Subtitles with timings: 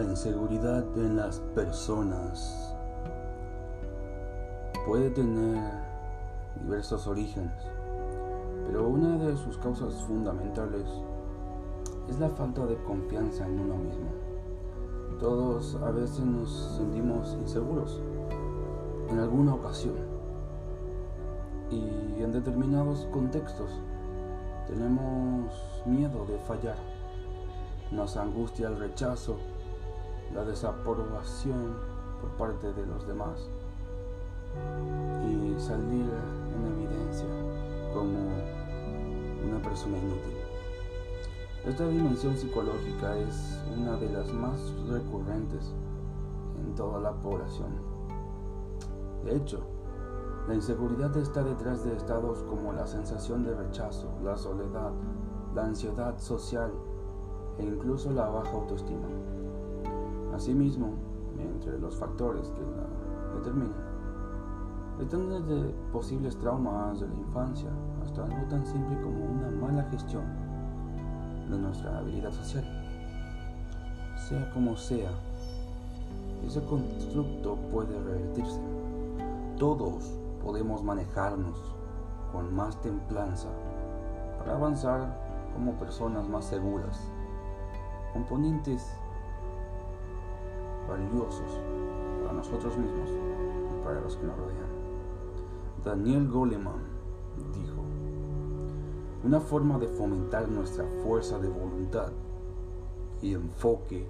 [0.00, 2.74] La inseguridad en las personas
[4.86, 5.62] puede tener
[6.62, 7.52] diversos orígenes,
[8.66, 10.88] pero una de sus causas fundamentales
[12.08, 14.08] es la falta de confianza en uno mismo.
[15.18, 18.00] Todos a veces nos sentimos inseguros
[19.10, 19.96] en alguna ocasión
[21.70, 23.68] y en determinados contextos
[24.66, 25.52] tenemos
[25.84, 26.78] miedo de fallar.
[27.92, 29.36] Nos angustia el rechazo
[30.34, 31.74] la desaprobación
[32.20, 33.48] por parte de los demás
[35.26, 36.06] y salir
[36.54, 37.26] en evidencia
[37.92, 38.18] como
[39.48, 40.36] una persona inútil.
[41.66, 45.72] Esta dimensión psicológica es una de las más recurrentes
[46.64, 47.68] en toda la población.
[49.24, 49.60] De hecho,
[50.48, 54.92] la inseguridad está detrás de estados como la sensación de rechazo, la soledad,
[55.54, 56.72] la ansiedad social
[57.58, 59.06] e incluso la baja autoestima.
[60.34, 60.94] Asimismo,
[61.38, 63.90] entre los factores que la determinan,
[65.00, 67.70] están desde posibles traumas de la infancia
[68.04, 70.24] hasta algo tan simple como una mala gestión
[71.50, 72.64] de nuestra habilidad social.
[74.28, 75.10] Sea como sea,
[76.46, 78.60] ese constructo puede revertirse.
[79.58, 81.58] Todos podemos manejarnos
[82.32, 83.48] con más templanza
[84.38, 85.16] para avanzar
[85.54, 87.00] como personas más seguras.
[88.12, 88.86] Componentes
[90.90, 91.60] valiosos
[92.20, 94.70] para nosotros mismos y para los que nos rodean.
[95.84, 96.82] Daniel Goleman
[97.54, 97.82] dijo,
[99.24, 102.12] una forma de fomentar nuestra fuerza de voluntad
[103.22, 104.06] y enfoque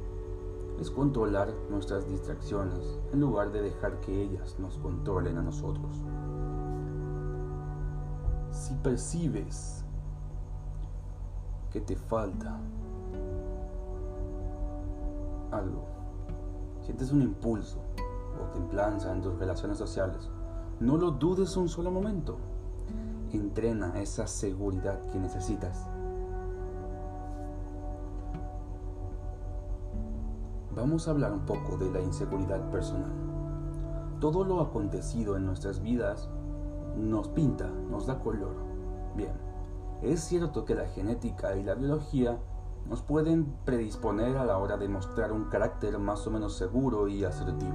[0.81, 5.95] es controlar nuestras distracciones en lugar de dejar que ellas nos controlen a nosotros.
[8.51, 9.84] Si percibes
[11.70, 12.58] que te falta
[15.51, 15.99] algo,
[16.90, 17.78] sientes un impulso
[18.40, 20.28] o templanza en tus relaciones sociales,
[20.80, 22.36] no lo dudes un solo momento.
[23.33, 25.86] Entrena esa seguridad que necesitas.
[30.74, 33.12] Vamos a hablar un poco de la inseguridad personal.
[34.18, 36.28] Todo lo acontecido en nuestras vidas
[36.96, 38.57] nos pinta, nos da color.
[39.14, 39.34] Bien,
[40.02, 42.40] es cierto que la genética y la biología
[42.90, 47.24] nos pueden predisponer a la hora de mostrar un carácter más o menos seguro y
[47.24, 47.73] asertivo.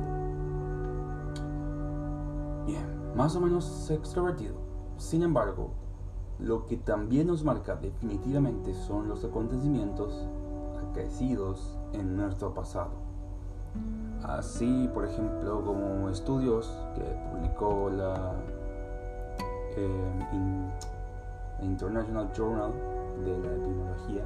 [2.65, 4.55] Bien, más o menos extrovertido.
[4.97, 5.69] Sin embargo,
[6.37, 10.27] lo que también nos marca definitivamente son los acontecimientos
[10.91, 12.91] acaecidos en nuestro pasado.
[14.21, 18.33] Así, por ejemplo, como estudios que publicó la
[19.77, 20.71] eh,
[21.61, 22.73] International Journal
[23.23, 24.25] de la Epidemiología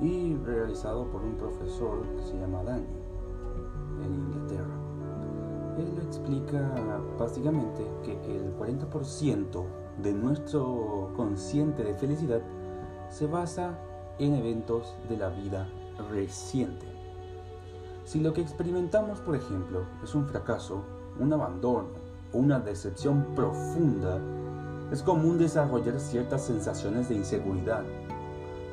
[0.00, 2.86] y realizado por un profesor que se llama Dani
[4.04, 4.74] en Inglaterra.
[5.78, 9.64] Él explica básicamente que el 40%
[10.02, 12.40] de nuestro consciente de felicidad
[13.08, 13.78] se basa
[14.18, 15.68] en eventos de la vida
[16.10, 16.86] reciente.
[18.04, 20.82] Si lo que experimentamos, por ejemplo, es un fracaso,
[21.18, 21.88] un abandono
[22.32, 24.20] o una decepción profunda,
[24.92, 27.84] es común desarrollar ciertas sensaciones de inseguridad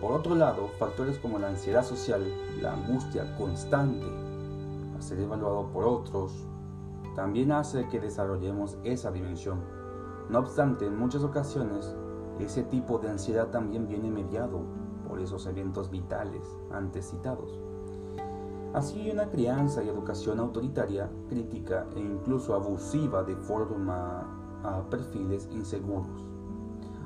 [0.04, 2.22] por otro lado, factores como la ansiedad social,
[2.62, 4.06] la angustia constante
[4.98, 6.46] a ser evaluado por otros,
[7.16, 9.62] también hace que desarrollemos esa dimensión.
[10.30, 11.96] No obstante, en muchas ocasiones,
[12.38, 14.64] ese tipo de ansiedad también viene mediado
[15.08, 17.58] por esos eventos vitales antes citados.
[18.74, 24.28] Así, una crianza y educación autoritaria, crítica e incluso abusiva de forma
[24.66, 26.28] a perfiles inseguros.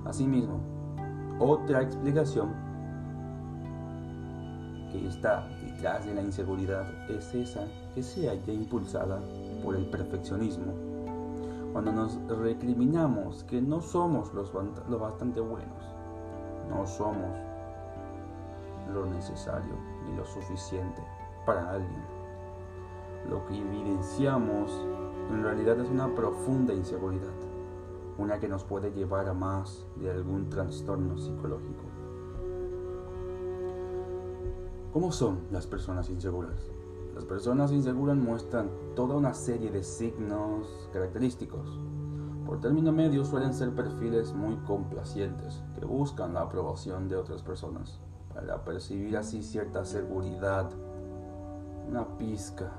[0.03, 0.59] Asimismo,
[1.40, 2.66] otra explicación
[5.00, 9.19] que está detrás de la inseguridad es esa que se haya impulsada
[9.63, 10.74] por el perfeccionismo.
[11.72, 14.52] Cuando nos recriminamos que no somos los,
[14.90, 15.84] lo bastante buenos,
[16.70, 17.38] no somos
[18.94, 19.73] lo necesario
[20.05, 21.02] ni lo suficiente
[21.46, 22.03] para alguien.
[23.29, 24.72] Lo que evidenciamos
[25.29, 27.34] en realidad es una profunda inseguridad,
[28.17, 32.06] una que nos puede llevar a más de algún trastorno psicológico.
[34.93, 36.72] ¿Cómo son las personas inseguras?
[37.13, 41.78] Las personas inseguras muestran toda una serie de signos característicos.
[42.45, 47.99] Por término medio suelen ser perfiles muy complacientes, que buscan la aprobación de otras personas,
[48.34, 50.69] para percibir así cierta seguridad,
[51.90, 52.72] una pizca.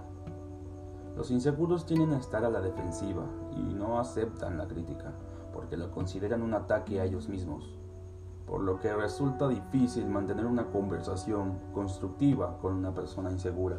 [1.14, 5.12] Los inseguros tienen a estar a la defensiva y no aceptan la crítica,
[5.52, 7.77] porque lo consideran un ataque a ellos mismos.
[8.49, 13.77] Por lo que resulta difícil mantener una conversación constructiva con una persona insegura.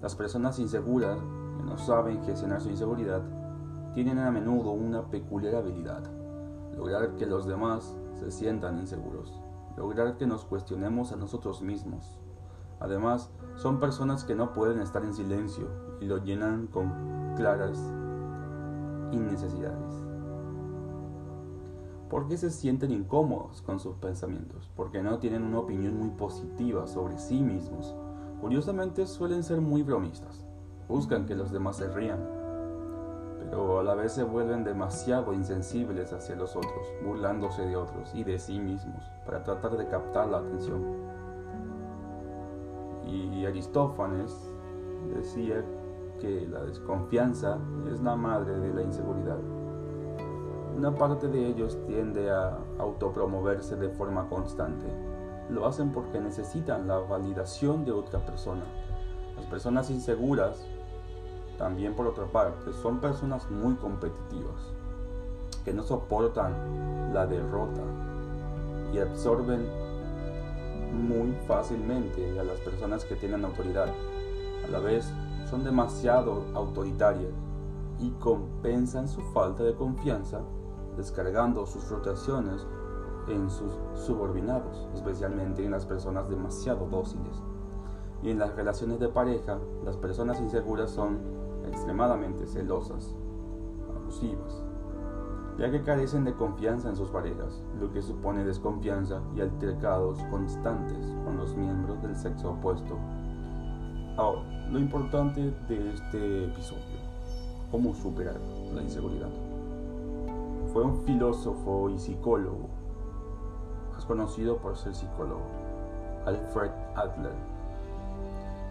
[0.00, 1.18] Las personas inseguras
[1.56, 3.22] que no saben gestionar su inseguridad
[3.92, 6.04] tienen a menudo una peculiar habilidad,
[6.76, 9.42] lograr que los demás se sientan inseguros,
[9.76, 12.20] lograr que nos cuestionemos a nosotros mismos.
[12.78, 15.66] Además, son personas que no pueden estar en silencio
[16.00, 17.76] y lo llenan con claras
[19.10, 20.07] innecesidades.
[22.10, 24.70] ¿Por qué se sienten incómodos con sus pensamientos?
[24.74, 27.94] Porque no tienen una opinión muy positiva sobre sí mismos.
[28.40, 30.46] Curiosamente suelen ser muy bromistas.
[30.88, 32.18] Buscan que los demás se rían.
[33.40, 38.24] Pero a la vez se vuelven demasiado insensibles hacia los otros, burlándose de otros y
[38.24, 40.82] de sí mismos para tratar de captar la atención.
[43.06, 44.34] Y Aristófanes
[45.14, 45.62] decía
[46.20, 47.58] que la desconfianza
[47.90, 49.38] es la madre de la inseguridad.
[50.78, 54.86] Una parte de ellos tiende a autopromoverse de forma constante.
[55.50, 58.62] Lo hacen porque necesitan la validación de otra persona.
[59.34, 60.64] Las personas inseguras,
[61.58, 64.54] también por otra parte, son personas muy competitivas,
[65.64, 67.82] que no soportan la derrota
[68.92, 69.66] y absorben
[70.92, 73.88] muy fácilmente a las personas que tienen autoridad.
[74.64, 75.12] A la vez,
[75.50, 77.32] son demasiado autoritarias
[77.98, 80.40] y compensan su falta de confianza
[80.98, 82.66] descargando sus frustraciones
[83.28, 87.42] en sus subordinados, especialmente en las personas demasiado dóciles.
[88.22, 91.20] Y en las relaciones de pareja, las personas inseguras son
[91.68, 93.14] extremadamente celosas,
[93.96, 94.64] abusivas,
[95.56, 101.06] ya que carecen de confianza en sus parejas, lo que supone desconfianza y altercados constantes
[101.24, 102.98] con los miembros del sexo opuesto.
[104.16, 106.98] Ahora, lo importante de este episodio,
[107.70, 108.40] cómo superar
[108.74, 109.47] la inseguridad
[110.78, 112.68] fue un filósofo y psicólogo,
[113.92, 115.42] más conocido por ser psicólogo,
[116.24, 117.32] Alfred Adler,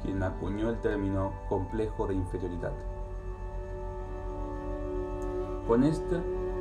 [0.02, 2.72] quien acuñó el término complejo de inferioridad.
[5.68, 6.16] Con este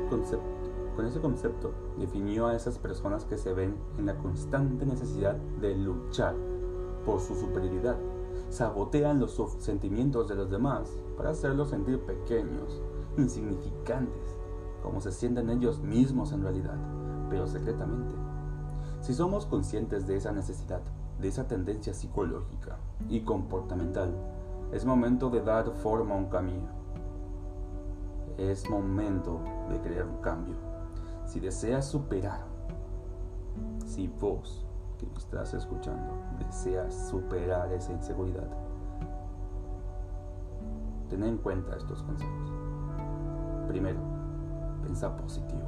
[0.09, 6.35] concepto, concepto definió a esas personas que se ven en la constante necesidad de luchar
[7.05, 7.95] por su superioridad.
[8.49, 12.81] Sabotean los sentimientos de los demás para hacerlos sentir pequeños,
[13.17, 14.36] insignificantes
[14.87, 16.77] como se sienten ellos mismos en realidad,
[17.29, 18.15] pero secretamente.
[19.01, 20.79] Si somos conscientes de esa necesidad,
[21.19, 22.77] de esa tendencia psicológica
[23.09, 24.15] y comportamental,
[24.71, 26.69] es momento de dar forma a un camino.
[28.37, 30.55] Es momento de crear un cambio.
[31.25, 32.45] Si deseas superar,
[33.85, 34.65] si vos
[34.97, 38.47] que me estás escuchando deseas superar esa inseguridad,
[41.09, 42.51] ten en cuenta estos consejos.
[43.67, 44.16] Primero,
[44.87, 45.67] Pensa positivo.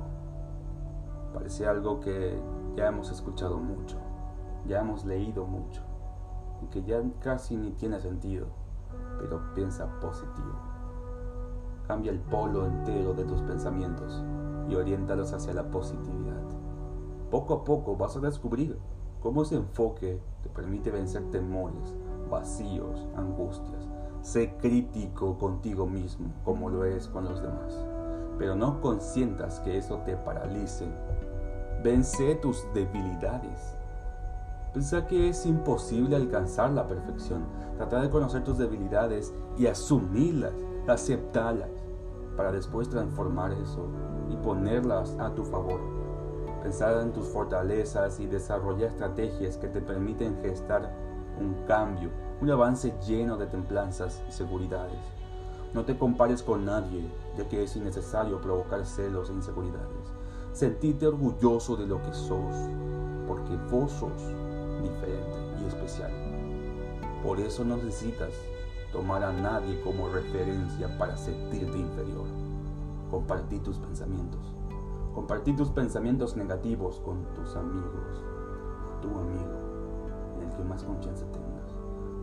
[1.34, 2.42] Parece algo que
[2.78, 3.98] ya hemos escuchado mucho,
[4.66, 5.82] ya hemos leído mucho,
[6.62, 8.48] y que ya casi ni tiene sentido,
[9.20, 10.54] pero piensa positivo.
[11.86, 14.24] Cambia el polo entero de tus pensamientos
[14.70, 16.42] y oriéntalos hacia la positividad.
[17.30, 18.80] Poco a poco vas a descubrir
[19.20, 21.94] cómo ese enfoque te permite vencer temores,
[22.32, 23.90] vacíos, angustias.
[24.22, 27.89] Sé crítico contigo mismo como lo es con los demás
[28.40, 30.88] pero no consientas que eso te paralice.
[31.84, 33.76] Vence tus debilidades.
[34.72, 37.44] Piensa que es imposible alcanzar la perfección.
[37.76, 40.54] Trata de conocer tus debilidades y asumirlas,
[40.88, 41.70] aceptarlas,
[42.38, 43.86] para después transformar eso
[44.30, 45.82] y ponerlas a tu favor.
[46.64, 50.90] Pensar en tus fortalezas y desarrollar estrategias que te permiten gestar
[51.40, 52.10] un cambio,
[52.42, 55.19] un avance lleno de templanzas y seguridades.
[55.74, 57.08] No te compares con nadie,
[57.38, 60.14] ya que es innecesario provocar celos e inseguridades.
[60.52, 62.56] Sentirte orgulloso de lo que sos,
[63.28, 64.22] porque vos sos
[64.82, 66.12] diferente y especial.
[67.24, 68.34] Por eso no necesitas
[68.92, 72.26] tomar a nadie como referencia para sentirte inferior.
[73.12, 74.42] Compartir tus pensamientos.
[75.14, 78.24] Compartir tus pensamientos negativos con tus amigos,
[79.02, 81.76] tu amigo, en el que más confianza tengas,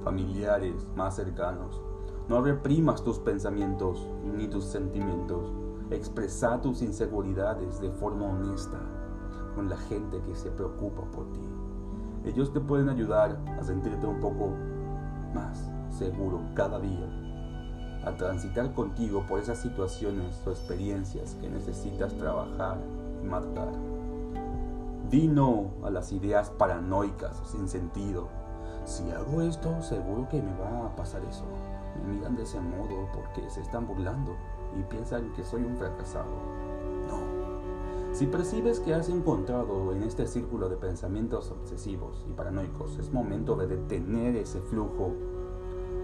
[0.03, 1.81] familiares más cercanos,
[2.29, 4.05] no reprimas tus pensamientos
[4.37, 5.53] ni tus sentimientos.
[5.91, 8.81] Expresa tus inseguridades de forma honesta
[9.55, 11.41] con la gente que se preocupa por ti.
[12.25, 14.51] Ellos te pueden ayudar a sentirte un poco
[15.33, 17.09] más seguro cada día,
[18.05, 22.79] a transitar contigo por esas situaciones o experiencias que necesitas trabajar
[23.23, 23.69] y marcar.
[25.09, 28.27] Di no a las ideas paranoicas sin sentido.
[28.85, 31.45] Si hago esto, seguro que me va a pasar eso
[31.97, 34.37] me miran de ese modo porque se están burlando
[34.79, 36.31] y piensan que soy un fracasado.
[37.09, 37.37] No.
[38.13, 43.57] Si percibes que has encontrado en este círculo de pensamientos obsesivos y paranoicos, es momento
[43.57, 45.13] de detener ese flujo.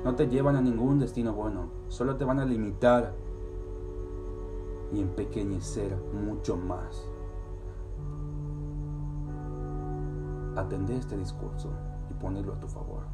[0.04, 3.14] No te llevan a ningún destino bueno, solo te van a limitar
[4.92, 7.08] y empequeñecer mucho más.
[10.56, 11.70] Atende este discurso
[12.11, 13.04] y ponelo a tu favor,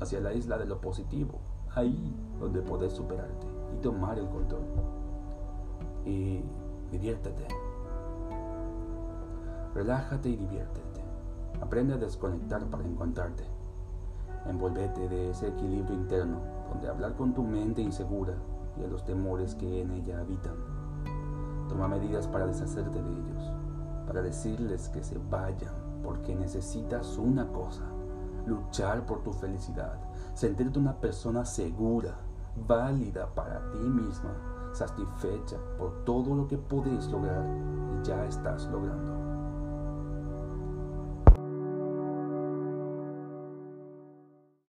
[0.00, 1.38] hacia la isla de lo positivo,
[1.74, 4.62] ahí donde puedes superarte y tomar el control.
[6.04, 6.42] Y
[6.90, 7.46] diviértete.
[9.74, 11.00] Relájate y diviértete.
[11.60, 13.44] Aprende a desconectar para encontrarte.
[14.46, 18.34] Envolvete de ese equilibrio interno donde hablar con tu mente insegura
[18.76, 20.56] y a los temores que en ella habitan.
[21.68, 23.52] Toma medidas para deshacerte de ellos,
[24.06, 27.84] para decirles que se vayan, porque necesitas una cosa,
[28.46, 29.98] luchar por tu felicidad,
[30.34, 32.16] sentirte una persona segura,
[32.66, 34.34] válida para ti misma,
[34.72, 39.21] satisfecha por todo lo que puedes lograr y ya estás logrando.